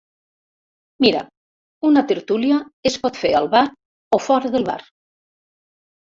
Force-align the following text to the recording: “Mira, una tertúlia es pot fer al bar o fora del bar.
“Mira, 1.03 1.19
una 1.89 2.01
tertúlia 2.11 2.57
es 2.91 2.95
pot 3.03 3.19
fer 3.25 3.31
al 3.41 3.49
bar 3.51 3.61
o 4.17 4.19
fora 4.29 4.51
del 4.57 4.65
bar. 4.71 4.79